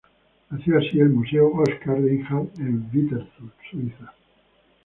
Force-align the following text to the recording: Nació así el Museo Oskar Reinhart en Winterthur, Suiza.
Nació 0.49 0.79
así 0.79 0.99
el 0.99 1.11
Museo 1.11 1.51
Oskar 1.61 2.01
Reinhart 2.01 2.57
en 2.57 2.89
Winterthur, 2.91 3.51
Suiza. 3.69 4.11